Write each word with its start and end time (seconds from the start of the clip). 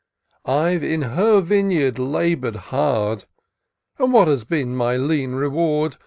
I've 0.45 0.83
in 0.83 1.03
her 1.03 1.41
vineyard 1.41 1.99
labour'd 1.99 2.55
hard, 2.55 3.25
And 3.99 4.11
what 4.11 4.27
has 4.29 4.43
been 4.43 4.75
my 4.75 4.97
lean 4.97 5.33
reward 5.33 5.97